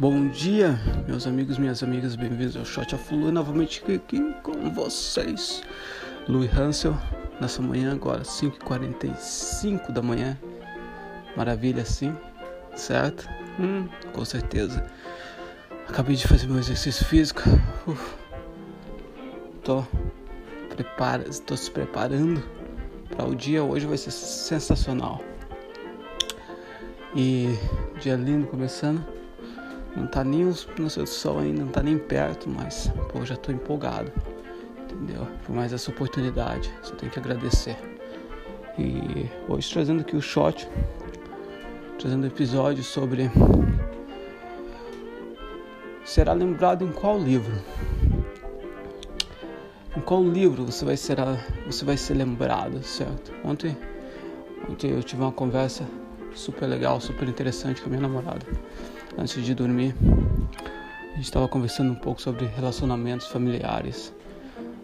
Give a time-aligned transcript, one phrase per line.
[0.00, 0.78] Bom dia,
[1.08, 5.60] meus amigos, minhas amigas, bem-vindos ao Shot of Lu, novamente aqui com vocês.
[6.28, 6.96] Louis Hansel,
[7.40, 10.38] nessa manhã agora, 5h45 da manhã.
[11.36, 12.16] Maravilha, sim,
[12.76, 13.28] certo?
[13.58, 14.86] Hum, com certeza.
[15.88, 17.42] Acabei de fazer meu exercício físico.
[17.84, 18.14] Uf.
[19.64, 19.84] Tô,
[20.68, 22.40] prepara, tô se preparando
[23.16, 25.20] para o dia hoje vai ser sensacional.
[27.16, 27.48] E
[28.00, 29.17] dia lindo começando.
[29.98, 33.36] Não tá nem o nascer do sol ainda, não tá nem perto, mas pô, já
[33.36, 34.12] tô empolgado.
[34.84, 35.26] Entendeu?
[35.44, 37.76] Por mais essa oportunidade, só tenho que agradecer.
[38.78, 40.68] E hoje trazendo aqui o shot,
[41.98, 43.28] trazendo episódio sobre
[46.04, 47.54] será lembrado em qual livro?
[49.96, 51.16] Em qual livro você vai ser
[51.66, 53.32] você vai ser lembrado, certo?
[53.44, 53.76] Ontem,
[54.70, 55.84] ontem eu tive uma conversa
[56.34, 58.46] super legal, super interessante com a minha namorada
[59.18, 59.94] antes de dormir,
[61.12, 64.14] a gente estava conversando um pouco sobre relacionamentos familiares,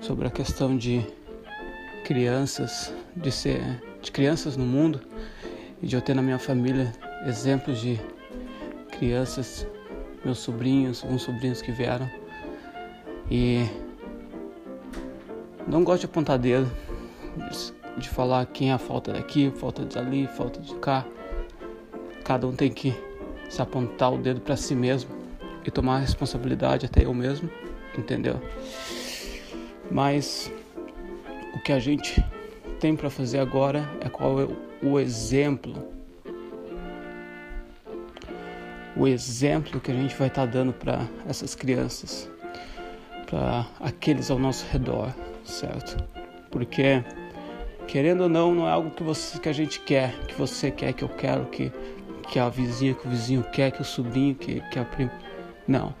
[0.00, 1.04] sobre a questão de
[2.04, 5.00] crianças, de ser de crianças no mundo
[5.82, 6.92] e de eu ter na minha família
[7.26, 8.00] exemplos de
[8.92, 9.66] crianças,
[10.24, 12.08] meus sobrinhos, alguns sobrinhos que vieram
[13.28, 13.66] e
[15.66, 16.70] não gosto de apontar dedo,
[17.96, 21.04] de falar quem é a falta daqui, falta de ali, falta de cá.
[22.24, 22.94] Cada um tem que
[23.48, 25.10] se apontar o dedo para si mesmo
[25.64, 27.50] e tomar a responsabilidade até eu mesmo,
[27.96, 28.40] entendeu?
[29.90, 30.50] Mas
[31.54, 32.24] o que a gente
[32.78, 34.48] tem para fazer agora é qual é
[34.82, 35.74] o exemplo.
[38.96, 42.30] O exemplo que a gente vai estar tá dando para essas crianças,
[43.28, 45.96] para aqueles ao nosso redor, certo?
[46.50, 47.02] Porque
[47.86, 50.92] querendo ou não, não é algo que você que a gente quer, que você quer,
[50.92, 51.72] que eu quero, que
[52.30, 55.10] que a vizinha, que o vizinho quer, que o sobrinho, que, que a prima.
[55.66, 55.92] Não.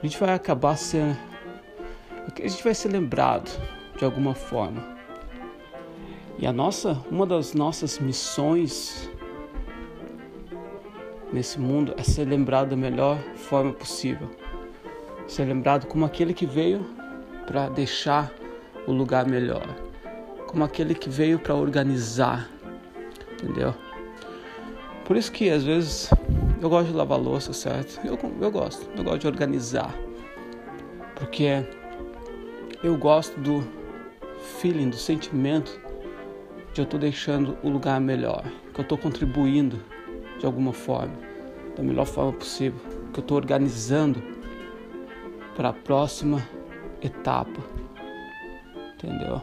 [0.00, 1.18] A gente vai acabar sendo.
[2.36, 3.50] A gente vai ser lembrado
[3.98, 4.94] de alguma forma.
[6.38, 9.10] E a nossa, uma das nossas missões
[11.32, 14.30] nesse mundo é ser lembrado da melhor forma possível.
[15.26, 16.86] Ser lembrado como aquele que veio
[17.46, 18.32] para deixar
[18.86, 19.66] o lugar melhor.
[20.46, 22.48] Como aquele que veio para organizar.
[23.32, 23.74] Entendeu?
[25.04, 26.10] Por isso que às vezes
[26.60, 28.00] eu gosto de lavar louça, certo?
[28.04, 29.94] Eu, eu gosto, eu gosto de organizar.
[31.14, 31.64] Porque
[32.82, 33.62] eu gosto do
[34.60, 35.78] feeling, do sentimento
[36.72, 39.80] de eu estou deixando o lugar melhor, que eu estou contribuindo
[40.38, 41.14] de alguma forma,
[41.76, 42.80] da melhor forma possível,
[43.12, 44.22] que eu estou organizando
[45.54, 46.42] para a próxima
[47.00, 47.60] etapa,
[48.94, 49.40] entendeu?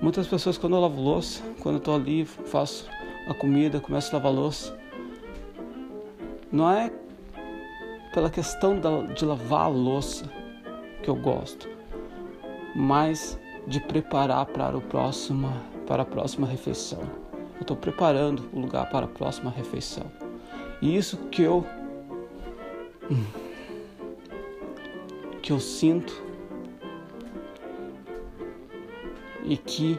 [0.00, 2.88] Muitas pessoas quando eu lavo louça, quando eu estou ali, faço
[3.26, 4.78] a comida, começo a lavar louça.
[6.50, 6.92] Não é
[8.14, 8.80] pela questão
[9.14, 10.24] de lavar a louça
[11.02, 11.68] que eu gosto,
[12.74, 15.52] mas de preparar para o próximo,
[15.86, 17.00] para a próxima refeição.
[17.56, 20.04] Eu estou preparando o lugar para a próxima refeição.
[20.80, 21.66] E isso que eu
[25.42, 26.22] que eu sinto
[29.44, 29.98] e que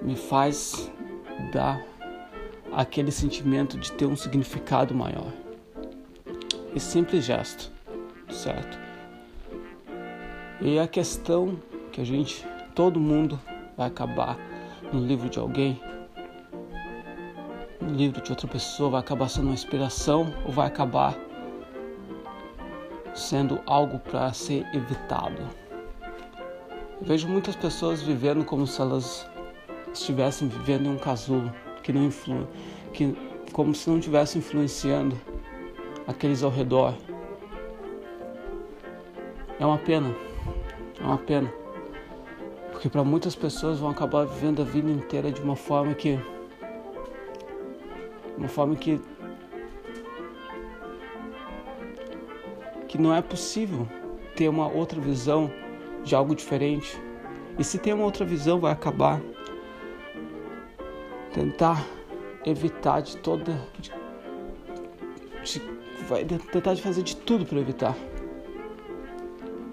[0.00, 0.92] me faz
[1.52, 1.80] dá
[2.72, 5.32] aquele sentimento de ter um significado maior.
[6.74, 7.72] Esse simples gesto,
[8.30, 8.78] certo?
[10.60, 11.58] E a questão
[11.92, 13.40] que a gente, todo mundo
[13.76, 14.38] vai acabar
[14.92, 15.80] no livro de alguém,
[17.80, 21.16] no livro de outra pessoa, vai acabar sendo uma inspiração ou vai acabar
[23.14, 25.42] sendo algo para ser evitado.
[27.00, 29.26] Eu vejo muitas pessoas vivendo como se elas
[29.98, 31.52] estivessem vivendo em um casulo
[31.82, 32.46] que não influi,
[32.92, 33.16] que
[33.52, 35.18] como se não estivesse influenciando
[36.06, 36.94] aqueles ao redor.
[39.58, 40.14] É uma pena,
[41.00, 41.52] é uma pena,
[42.72, 46.18] porque para muitas pessoas vão acabar vivendo a vida inteira de uma forma que,
[48.36, 49.00] uma forma que
[52.88, 53.86] que não é possível
[54.34, 55.50] ter uma outra visão
[56.04, 57.00] de algo diferente.
[57.58, 59.20] E se tem uma outra visão, vai acabar
[61.36, 61.86] tentar
[62.46, 63.60] evitar de toda.
[63.78, 63.92] De,
[65.44, 65.62] de,
[66.08, 67.94] vai tentar de fazer de tudo para evitar.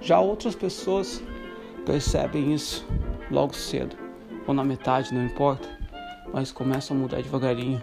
[0.02, 1.24] Já outras pessoas
[1.86, 2.86] percebem isso
[3.32, 3.96] logo cedo,
[4.46, 5.70] ou na metade, não importa,
[6.34, 7.82] mas começam a mudar devagarinho.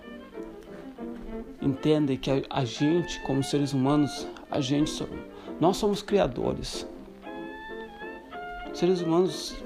[1.63, 5.07] Entendem que a, a gente, como seres humanos, a gente,
[5.59, 6.87] nós somos criadores.
[8.75, 9.57] Seres humanos,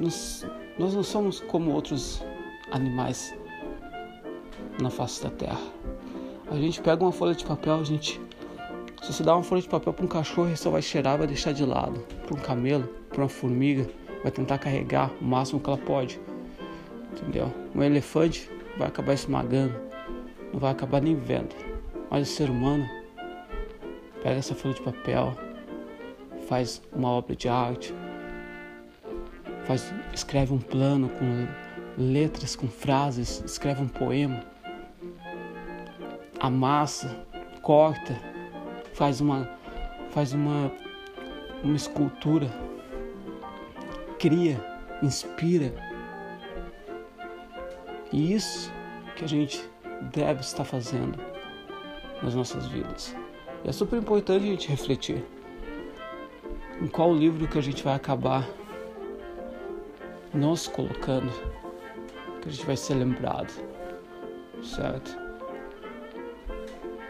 [0.00, 0.46] nós,
[0.78, 2.22] nós não somos como outros
[2.70, 3.37] animais
[4.80, 5.60] na face da terra.
[6.50, 8.20] A gente pega uma folha de papel, a gente
[9.02, 11.26] Se você dá uma folha de papel para um cachorro, ele só vai cheirar, vai
[11.26, 12.00] deixar de lado.
[12.26, 13.88] Para um camelo, para uma formiga,
[14.22, 16.20] vai tentar carregar o máximo que ela pode.
[17.12, 17.52] Entendeu?
[17.74, 19.74] Um elefante vai acabar esmagando,
[20.52, 21.54] não vai acabar nem vendo.
[22.10, 22.88] Mas o ser humano
[24.22, 25.36] pega essa folha de papel,
[26.48, 27.94] faz uma obra de arte,
[29.64, 31.46] faz, escreve um plano com
[31.96, 34.44] letras, com frases, escreve um poema,
[36.40, 37.26] amassa,
[37.62, 38.16] corta,
[38.94, 39.48] faz uma,
[40.10, 40.72] faz uma,
[41.62, 42.48] uma escultura,
[44.18, 44.58] cria,
[45.02, 45.72] inspira.
[48.12, 48.72] E isso
[49.16, 49.62] que a gente
[50.12, 51.18] deve estar fazendo
[52.22, 53.14] nas nossas vidas.
[53.64, 55.24] E é super importante a gente refletir
[56.80, 58.48] em qual livro que a gente vai acabar
[60.32, 61.30] nos colocando,
[62.40, 63.52] que a gente vai ser lembrado,
[64.62, 65.27] certo?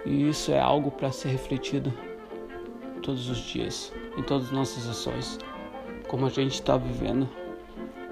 [0.08, 1.93] E isso é algo para ser refletido
[3.02, 5.38] todos os dias, em todas as nossas ações,
[6.08, 7.28] como a gente está vivendo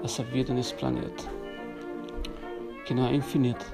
[0.03, 1.23] essa vida nesse planeta,
[2.85, 3.65] que não é infinito,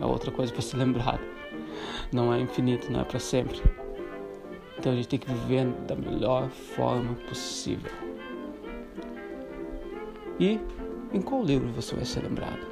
[0.00, 1.20] é outra coisa para ser lembrado.
[2.10, 3.62] Não é infinito, não é para sempre.
[4.76, 7.92] Então a gente tem que viver da melhor forma possível.
[10.40, 10.58] E
[11.12, 12.66] em qual livro você vai ser lembrado?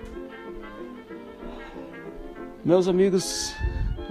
[2.64, 3.54] Meus amigos,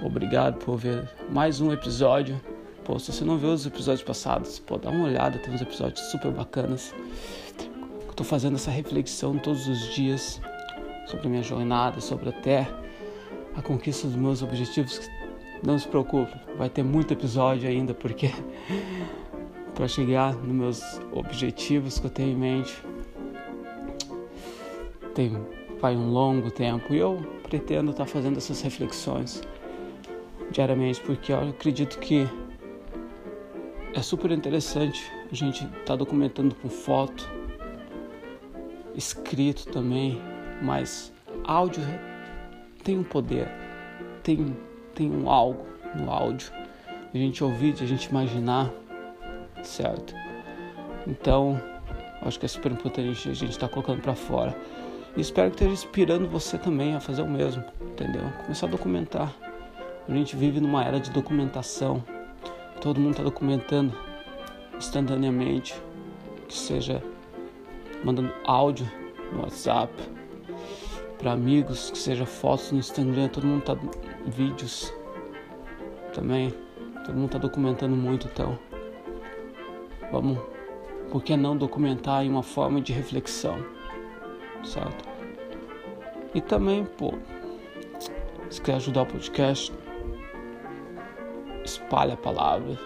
[0.02, 2.38] Obrigado por ver mais um episódio.
[2.84, 6.00] Pô, se você não viu os episódios passados, pô, dá uma olhada, tem uns episódios
[6.10, 6.94] super bacanas.
[8.06, 10.40] Eu tô fazendo essa reflexão todos os dias
[11.06, 12.68] sobre a minha jornada, sobre até
[13.56, 15.00] a conquista dos meus objetivos.
[15.66, 18.30] Não se preocupe, vai ter muito episódio ainda, porque
[19.74, 22.82] para chegar nos meus objetivos que eu tenho em mente,
[25.14, 25.32] tem
[25.80, 29.42] vai um longo tempo e eu pretendo estar tá fazendo essas reflexões
[30.50, 32.28] diariamente, porque eu acredito que
[33.94, 37.28] é super interessante a gente estar tá documentando com foto,
[38.94, 40.20] escrito também,
[40.62, 41.12] mas
[41.44, 41.82] áudio
[42.84, 43.48] tem um poder,
[44.22, 44.56] tem,
[44.94, 46.52] tem um algo no áudio,
[47.12, 48.70] a gente ouvir, a gente imaginar,
[49.62, 50.14] certo?
[51.06, 51.60] Então,
[52.22, 54.56] acho que é super importante a gente estar tá colocando para fora.
[55.16, 58.22] E espero que esteja inspirando você também a fazer o mesmo, entendeu?
[58.42, 59.34] Começar a documentar.
[60.08, 62.02] A gente vive numa era de documentação.
[62.80, 63.92] Todo mundo está documentando
[64.76, 65.74] instantaneamente,
[66.46, 67.02] que seja
[68.04, 68.86] mandando áudio
[69.32, 69.92] no WhatsApp
[71.18, 73.76] para amigos, que seja fotos no Instagram, todo mundo tá
[74.26, 74.92] vídeos
[76.14, 76.54] também.
[77.04, 78.58] Todo mundo está documentando muito, então
[80.12, 80.38] vamos,
[81.10, 83.58] por que não documentar em uma forma de reflexão,
[84.64, 85.04] certo?
[86.34, 87.14] E também, pô,
[88.50, 89.72] se quer ajudar o podcast,
[91.86, 92.76] espalhe a palavra,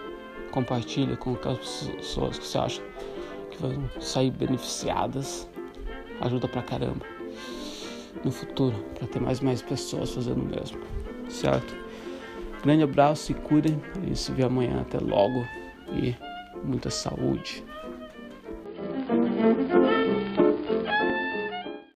[0.51, 2.81] compartilhe com as pessoas que você acha
[3.49, 5.49] que vão sair beneficiadas.
[6.21, 7.03] Ajuda pra caramba
[8.23, 10.79] no futuro, para ter mais mais pessoas fazendo o mesmo,
[11.27, 11.75] certo?
[12.61, 15.43] Grande abraço, se cuidem, a gente se vê amanhã, até logo
[15.91, 16.15] e
[16.63, 17.63] muita saúde.